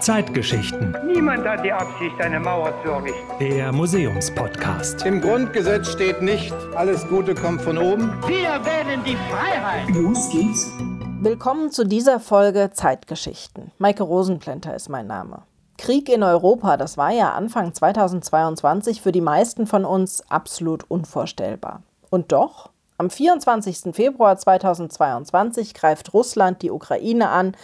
[0.00, 0.96] Zeitgeschichten.
[1.04, 3.20] Niemand hat die Absicht, eine Mauer zu errichten.
[3.40, 5.04] Der Museumspodcast.
[5.04, 8.12] Im Grundgesetz steht nicht, alles Gute kommt von oben.
[8.26, 9.88] Wir wählen die Freiheit.
[9.92, 10.70] Los geht's.
[11.20, 13.72] Willkommen zu dieser Folge Zeitgeschichten.
[13.78, 15.42] Maike Rosenplanter ist mein Name.
[15.76, 21.82] Krieg in Europa, das war ja Anfang 2022 für die meisten von uns absolut unvorstellbar.
[22.10, 23.94] Und doch, am 24.
[23.94, 27.56] Februar 2022 greift Russland die Ukraine an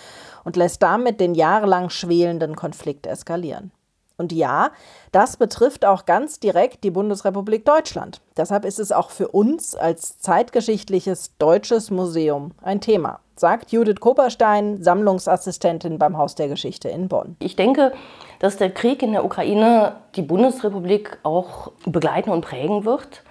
[0.44, 3.72] und lässt damit den jahrelang schwelenden Konflikt eskalieren.
[4.18, 4.71] Und ja,
[5.10, 8.21] das betrifft auch ganz direkt die Bundesrepublik Deutschland.
[8.36, 14.82] Deshalb ist es auch für uns als zeitgeschichtliches deutsches Museum ein Thema, sagt Judith Koperstein,
[14.82, 17.36] Sammlungsassistentin beim Haus der Geschichte in Bonn.
[17.40, 17.93] Ich denke,
[18.38, 23.24] dass der Krieg in der Ukraine die Bundesrepublik auch begleiten und prägen wird.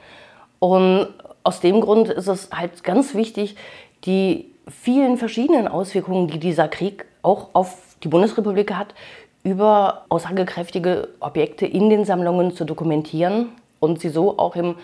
[0.59, 1.13] Und
[1.43, 3.55] aus dem Grund ist es halt ganz wichtig,
[4.05, 8.93] die vielen verschiedenen Auswirkungen, die dieser Krieg auch auf die Bundesrepublik hat,
[9.43, 13.49] über aussagekräftige Objekte in den Sammlungen zu dokumentieren
[13.79, 14.75] und sie so auch im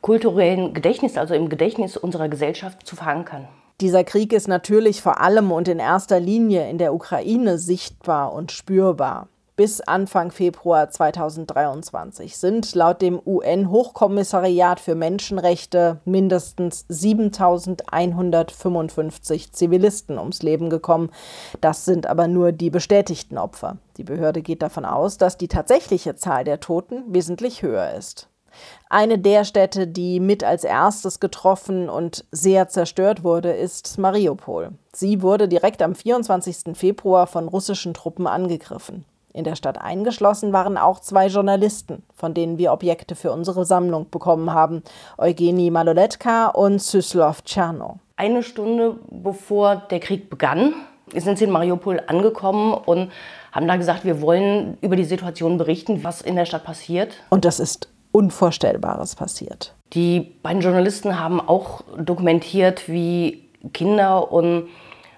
[0.00, 3.48] kulturellen Gedächtnis, also im Gedächtnis unserer Gesellschaft zu verankern.
[3.80, 8.52] Dieser Krieg ist natürlich vor allem und in erster Linie in der Ukraine sichtbar und
[8.52, 20.42] spürbar bis Anfang Februar 2023 sind laut dem UN-Hochkommissariat für Menschenrechte mindestens 7155 Zivilisten ums
[20.42, 21.08] Leben gekommen.
[21.62, 23.78] Das sind aber nur die bestätigten Opfer.
[23.96, 28.28] Die Behörde geht davon aus, dass die tatsächliche Zahl der Toten wesentlich höher ist.
[28.88, 34.70] Eine der Städte, die mit als erstes getroffen und sehr zerstört wurde, ist Mariupol.
[34.92, 36.76] Sie wurde direkt am 24.
[36.76, 39.04] Februar von russischen Truppen angegriffen.
[39.36, 44.08] In der Stadt eingeschlossen waren auch zwei Journalisten, von denen wir Objekte für unsere Sammlung
[44.08, 44.82] bekommen haben,
[45.18, 47.98] Eugenie Maloletka und Syslov Tscherno.
[48.16, 50.72] Eine Stunde bevor der Krieg begann,
[51.14, 53.12] sind sie in Mariupol angekommen und
[53.52, 57.12] haben da gesagt, wir wollen über die Situation berichten, was in der Stadt passiert.
[57.28, 59.74] Und das ist Unvorstellbares passiert.
[59.92, 64.68] Die beiden Journalisten haben auch dokumentiert, wie Kinder und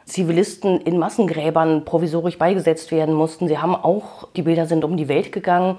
[0.09, 3.47] Zivilisten in Massengräbern provisorisch beigesetzt werden mussten.
[3.49, 5.79] Sie haben auch, die Bilder sind um die Welt gegangen,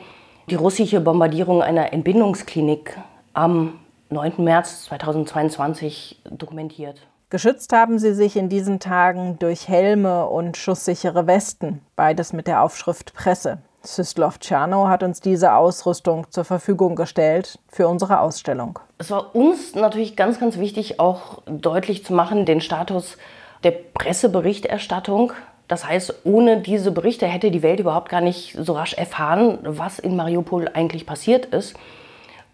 [0.50, 2.98] die russische Bombardierung einer Entbindungsklinik
[3.34, 3.80] am
[4.10, 4.34] 9.
[4.38, 7.02] März 2022 dokumentiert.
[7.30, 12.64] Geschützt haben sie sich in diesen Tagen durch Helme und schusssichere Westen, beides mit der
[12.64, 13.60] Aufschrift Presse.
[13.84, 18.80] Syslov Tscherno hat uns diese Ausrüstung zur Verfügung gestellt für unsere Ausstellung.
[18.98, 23.18] Es war uns natürlich ganz, ganz wichtig, auch deutlich zu machen, den Status
[23.64, 25.34] der Presseberichterstattung.
[25.68, 30.00] Das heißt, ohne diese Berichte hätte die Welt überhaupt gar nicht so rasch erfahren, was
[30.00, 31.76] in Mariupol eigentlich passiert ist.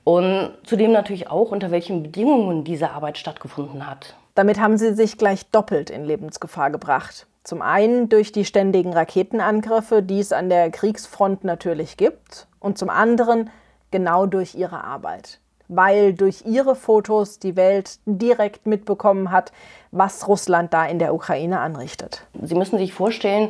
[0.04, 4.16] Und zudem natürlich auch, unter welchen Bedingungen diese Arbeit stattgefunden hat.
[4.36, 7.26] Damit haben sie sich gleich doppelt in Lebensgefahr gebracht.
[7.44, 12.90] Zum einen durch die ständigen Raketenangriffe, die es an der Kriegsfront natürlich gibt, und zum
[12.90, 13.50] anderen
[13.92, 19.52] genau durch ihre Arbeit weil durch ihre Fotos die Welt direkt mitbekommen hat,
[19.92, 22.26] was Russland da in der Ukraine anrichtet.
[22.42, 23.50] Sie müssen sich vorstellen,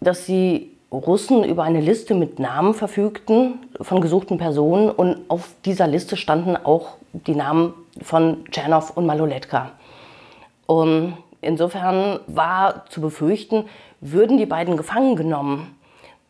[0.00, 5.86] dass die Russen über eine Liste mit Namen verfügten von gesuchten Personen und auf dieser
[5.86, 9.72] Liste standen auch die Namen von Tschernow und Maloletka.
[10.66, 13.64] Und insofern war zu befürchten,
[14.00, 15.74] würden die beiden gefangen genommen,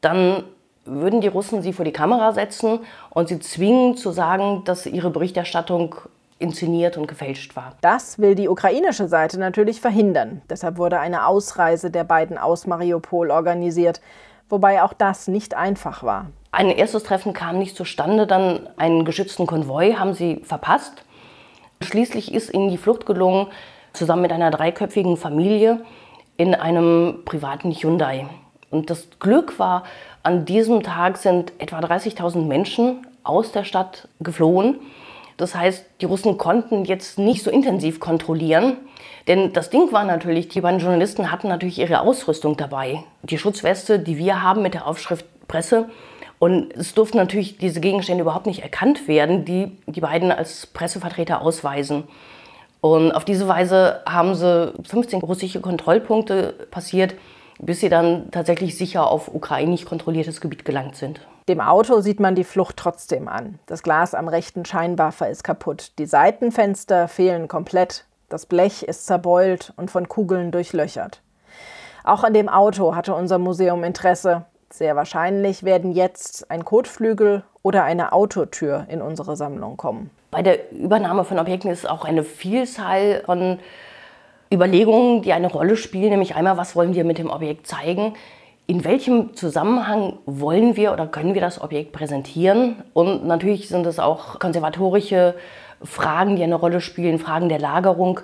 [0.01, 0.45] dann
[0.85, 5.11] würden die Russen sie vor die Kamera setzen und sie zwingen zu sagen, dass ihre
[5.11, 5.95] Berichterstattung
[6.39, 7.77] inszeniert und gefälscht war.
[7.81, 10.43] Das will die ukrainische Seite natürlich verhindern.
[10.51, 14.01] Deshalb wurde eine Ausreise der beiden aus Mariupol organisiert,
[14.49, 16.27] wobei auch das nicht einfach war.
[16.51, 21.05] Ein erstes Treffen kam nicht zustande, dann einen geschützten Konvoi haben sie verpasst.
[21.81, 23.47] Schließlich ist ihnen die Flucht gelungen,
[23.93, 25.81] zusammen mit einer dreiköpfigen Familie
[26.37, 28.27] in einem privaten Hyundai.
[28.71, 29.85] Und das Glück war,
[30.23, 34.77] an diesem Tag sind etwa 30.000 Menschen aus der Stadt geflohen.
[35.37, 38.77] Das heißt, die Russen konnten jetzt nicht so intensiv kontrollieren.
[39.27, 43.03] Denn das Ding war natürlich, die beiden Journalisten hatten natürlich ihre Ausrüstung dabei.
[43.23, 45.89] Die Schutzweste, die wir haben mit der Aufschrift Presse.
[46.39, 51.41] Und es durften natürlich diese Gegenstände überhaupt nicht erkannt werden, die die beiden als Pressevertreter
[51.41, 52.05] ausweisen.
[52.81, 57.15] Und auf diese Weise haben sie 15 russische Kontrollpunkte passiert
[57.63, 61.21] bis sie dann tatsächlich sicher auf ukrainisch kontrolliertes Gebiet gelangt sind.
[61.49, 63.59] Dem Auto sieht man die Flucht trotzdem an.
[63.67, 65.93] Das Glas am rechten Scheinwerfer ist kaputt.
[65.99, 68.05] Die Seitenfenster fehlen komplett.
[68.29, 71.21] Das Blech ist zerbeult und von Kugeln durchlöchert.
[72.05, 74.45] Auch an dem Auto hatte unser Museum Interesse.
[74.71, 80.11] Sehr wahrscheinlich werden jetzt ein Kotflügel oder eine Autotür in unsere Sammlung kommen.
[80.31, 83.59] Bei der Übernahme von Objekten ist auch eine Vielzahl von
[84.53, 88.15] Überlegungen, die eine Rolle spielen, nämlich einmal, was wollen wir mit dem Objekt zeigen,
[88.67, 93.99] in welchem Zusammenhang wollen wir oder können wir das Objekt präsentieren und natürlich sind es
[93.99, 95.35] auch konservatorische
[95.83, 98.21] Fragen, die eine Rolle spielen, Fragen der Lagerung.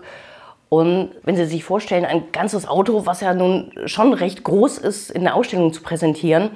[0.69, 5.10] Und wenn Sie sich vorstellen, ein ganzes Auto, was ja nun schon recht groß ist,
[5.10, 6.50] in der Ausstellung zu präsentieren,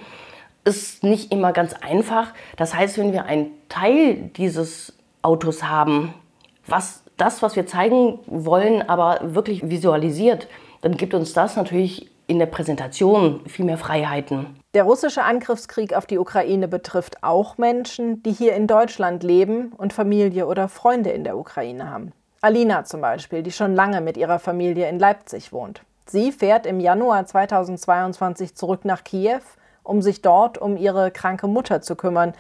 [0.64, 2.28] ist nicht immer ganz einfach.
[2.56, 6.14] Das heißt, wenn wir einen Teil dieses Autos haben,
[6.66, 10.48] was das, was wir zeigen wollen, aber wirklich visualisiert,
[10.80, 14.46] dann gibt uns das natürlich in der Präsentation viel mehr Freiheiten.
[14.74, 19.92] Der russische Angriffskrieg auf die Ukraine betrifft auch Menschen, die hier in Deutschland leben und
[19.92, 22.12] Familie oder Freunde in der Ukraine haben.
[22.40, 25.82] Alina zum Beispiel, die schon lange mit ihrer Familie in Leipzig wohnt.
[26.06, 29.42] Sie fährt im Januar 2022 zurück nach Kiew,
[29.82, 32.34] um sich dort um ihre kranke Mutter zu kümmern.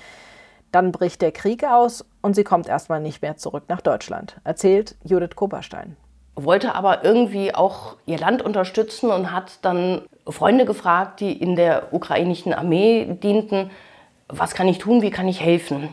[0.72, 4.96] Dann bricht der Krieg aus und sie kommt erstmal nicht mehr zurück nach Deutschland, erzählt
[5.04, 5.96] Judith Koperstein.
[6.34, 11.92] Wollte aber irgendwie auch ihr Land unterstützen und hat dann Freunde gefragt, die in der
[11.92, 13.70] ukrainischen Armee dienten,
[14.28, 15.90] was kann ich tun, wie kann ich helfen?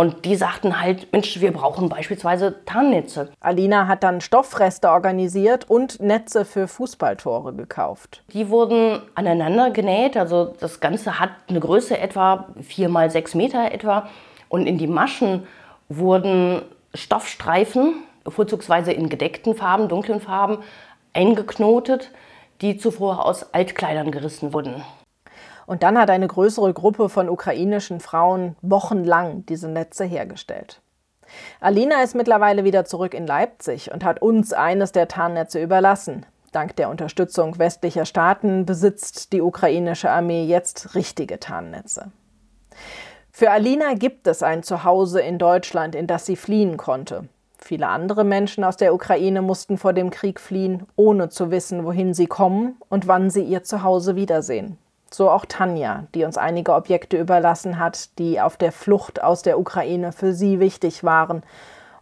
[0.00, 3.32] Und die sagten halt, Mensch, wir brauchen beispielsweise Tarnnetze.
[3.38, 8.22] Alina hat dann Stoffreste organisiert und Netze für Fußballtore gekauft.
[8.32, 13.72] Die wurden aneinander genäht, also das Ganze hat eine Größe etwa 4 mal 6 Meter
[13.72, 14.08] etwa.
[14.48, 15.46] Und in die Maschen
[15.90, 16.62] wurden
[16.94, 17.92] Stoffstreifen
[18.26, 20.60] vorzugsweise in gedeckten Farben, dunklen Farben,
[21.12, 22.10] eingeknotet,
[22.62, 24.82] die zuvor aus Altkleidern gerissen wurden.
[25.70, 30.82] Und dann hat eine größere Gruppe von ukrainischen Frauen wochenlang diese Netze hergestellt.
[31.60, 36.26] Alina ist mittlerweile wieder zurück in Leipzig und hat uns eines der Tarnnetze überlassen.
[36.50, 42.10] Dank der Unterstützung westlicher Staaten besitzt die ukrainische Armee jetzt richtige Tarnnetze.
[43.30, 47.28] Für Alina gibt es ein Zuhause in Deutschland, in das sie fliehen konnte.
[47.58, 52.12] Viele andere Menschen aus der Ukraine mussten vor dem Krieg fliehen, ohne zu wissen, wohin
[52.12, 54.76] sie kommen und wann sie ihr Zuhause wiedersehen.
[55.12, 59.58] So auch Tanja, die uns einige Objekte überlassen hat, die auf der Flucht aus der
[59.58, 61.42] Ukraine für sie wichtig waren.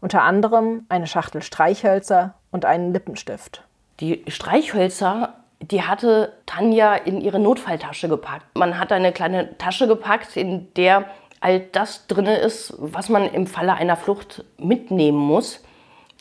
[0.01, 3.65] Unter anderem eine Schachtel Streichhölzer und einen Lippenstift.
[4.01, 8.45] Die Streichhölzer, die hatte Tanja in ihre Notfalltasche gepackt.
[8.57, 11.05] Man hat eine kleine Tasche gepackt, in der
[11.41, 15.61] all das drin ist, was man im Falle einer Flucht mitnehmen muss.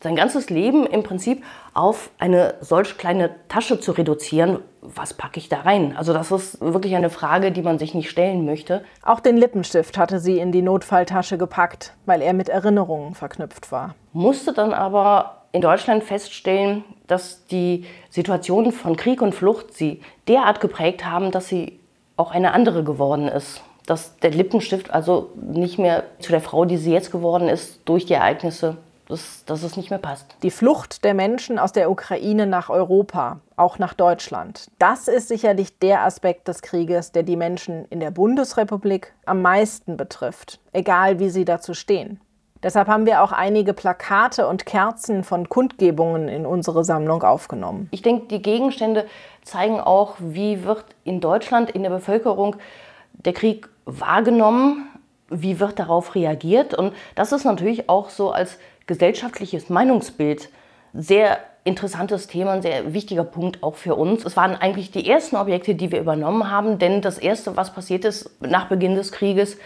[0.00, 1.42] Sein ganzes Leben im Prinzip
[1.74, 5.96] auf eine solch kleine Tasche zu reduzieren, was packe ich da rein?
[5.96, 8.84] Also das ist wirklich eine Frage, die man sich nicht stellen möchte.
[9.02, 13.96] Auch den Lippenstift hatte sie in die Notfalltasche gepackt, weil er mit Erinnerungen verknüpft war.
[14.12, 20.60] Musste dann aber in Deutschland feststellen, dass die Situationen von Krieg und Flucht sie derart
[20.60, 21.80] geprägt haben, dass sie
[22.16, 26.76] auch eine andere geworden ist dass der Lippenstift also nicht mehr zu der Frau, die
[26.76, 28.76] sie jetzt geworden ist, durch die Ereignisse,
[29.08, 30.36] dass, dass es nicht mehr passt.
[30.42, 35.78] Die Flucht der Menschen aus der Ukraine nach Europa, auch nach Deutschland, das ist sicherlich
[35.78, 41.30] der Aspekt des Krieges, der die Menschen in der Bundesrepublik am meisten betrifft, egal wie
[41.30, 42.20] sie dazu stehen.
[42.62, 47.88] Deshalb haben wir auch einige Plakate und Kerzen von Kundgebungen in unsere Sammlung aufgenommen.
[47.92, 49.06] Ich denke, die Gegenstände
[49.42, 52.56] zeigen auch, wie wird in Deutschland, in der Bevölkerung
[53.12, 54.88] der Krieg wahrgenommen?
[55.30, 56.74] Wie wird darauf reagiert?
[56.74, 58.58] Und das ist natürlich auch so als
[58.88, 60.48] gesellschaftliches Meinungsbild
[60.92, 64.24] sehr interessantes Thema, ein sehr wichtiger Punkt auch für uns.
[64.24, 68.04] Es waren eigentlich die ersten Objekte, die wir übernommen haben, denn das Erste, was passiert
[68.04, 69.58] ist nach Beginn des Krieges,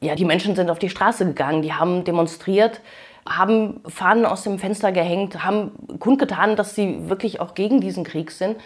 [0.00, 2.80] ja, die Menschen sind auf die Straße gegangen, die haben demonstriert,
[3.28, 8.30] haben Fahnen aus dem Fenster gehängt, haben kundgetan, dass sie wirklich auch gegen diesen Krieg
[8.30, 8.56] sind.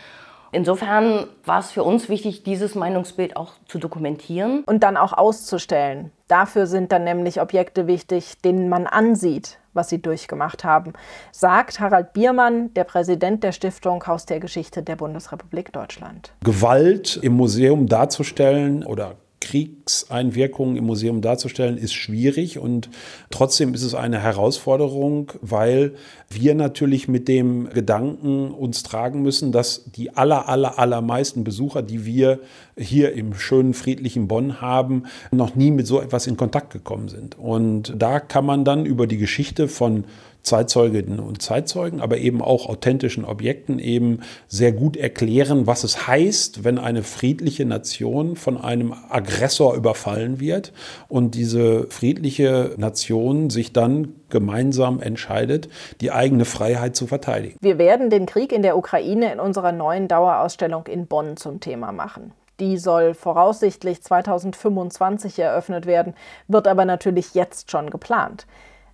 [0.53, 4.65] Insofern war es für uns wichtig, dieses Meinungsbild auch zu dokumentieren.
[4.65, 6.11] Und dann auch auszustellen.
[6.27, 10.93] Dafür sind dann nämlich Objekte wichtig, denen man ansieht, was sie durchgemacht haben,
[11.33, 16.33] sagt Harald Biermann, der Präsident der Stiftung Haus der Geschichte der Bundesrepublik Deutschland.
[16.45, 19.17] Gewalt im Museum darzustellen oder
[19.49, 22.91] Kriegseinwirkungen im Museum darzustellen, ist schwierig und
[23.31, 25.95] trotzdem ist es eine Herausforderung, weil
[26.29, 32.05] wir natürlich mit dem Gedanken uns tragen müssen, dass die aller, aller, allermeisten Besucher, die
[32.05, 32.41] wir
[32.77, 37.39] hier im schönen, friedlichen Bonn haben, noch nie mit so etwas in Kontakt gekommen sind.
[37.39, 40.05] Und da kann man dann über die Geschichte von
[40.43, 46.65] Zeitzeuginnen und Zeitzeugen, aber eben auch authentischen Objekten eben sehr gut erklären, was es heißt,
[46.65, 50.73] wenn eine friedliche Nation von einem Aggressor überfallen wird
[51.09, 55.69] und diese friedliche Nation sich dann gemeinsam entscheidet,
[56.01, 57.57] die eigene Freiheit zu verteidigen.
[57.61, 61.93] Wir werden den Krieg in der Ukraine in unserer neuen Dauerausstellung in Bonn zum Thema
[61.93, 62.33] machen.
[62.61, 66.15] Die soll voraussichtlich 2025 eröffnet werden,
[66.49, 68.47] wird aber natürlich jetzt schon geplant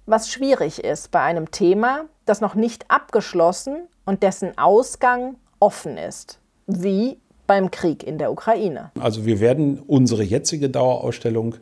[0.06, 6.38] was schwierig ist bei einem Thema, das noch nicht abgeschlossen und dessen Ausgang offen ist.
[6.66, 8.90] Wie beim Krieg in der Ukraine.
[8.98, 11.56] Also wir werden unsere jetzige Dauerausstellung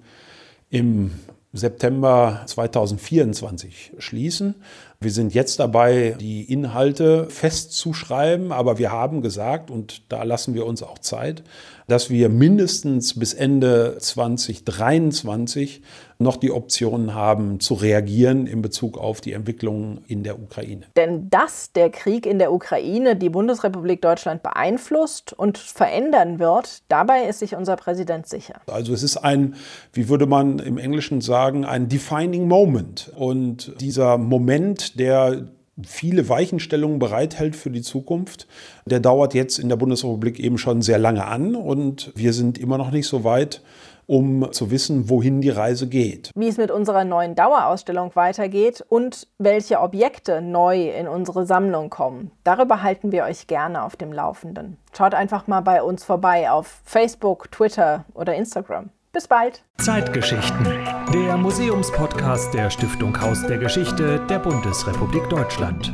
[0.71, 1.13] im
[1.53, 4.55] September 2024 schließen.
[5.03, 10.67] Wir sind jetzt dabei, die Inhalte festzuschreiben, aber wir haben gesagt, und da lassen wir
[10.67, 11.43] uns auch Zeit,
[11.89, 15.83] dass wir mindestens bis Ende 2023
[16.23, 20.83] noch die Option haben zu reagieren in Bezug auf die Entwicklungen in der Ukraine.
[20.97, 27.25] Denn dass der Krieg in der Ukraine die Bundesrepublik Deutschland beeinflusst und verändern wird, dabei
[27.25, 28.61] ist sich unser Präsident sicher.
[28.67, 29.57] Also es ist ein,
[29.93, 33.13] wie würde man im Englischen sagen, ein defining moment.
[33.17, 35.49] Und dieser Moment, der
[35.83, 38.47] viele Weichenstellungen bereithält für die Zukunft.
[38.87, 42.79] Der dauert jetzt in der Bundesrepublik eben schon sehr lange an und wir sind immer
[42.79, 43.63] noch nicht so weit,
[44.07, 46.31] um zu wissen, wohin die Reise geht.
[46.35, 52.31] Wie es mit unserer neuen Dauerausstellung weitergeht und welche Objekte neu in unsere Sammlung kommen.
[52.45, 54.77] Darüber halten wir euch gerne auf dem Laufenden.
[54.97, 58.91] Schaut einfach mal bei uns vorbei auf Facebook, Twitter oder Instagram.
[59.13, 59.63] Bis bald.
[59.77, 60.65] Zeitgeschichten.
[61.13, 65.93] Der Museumspodcast der Stiftung Haus der Geschichte der Bundesrepublik Deutschland.